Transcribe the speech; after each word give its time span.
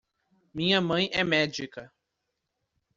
Minha 0.51 0.81
mãe 0.81 1.11
é 1.13 1.23
médica. 1.23 1.93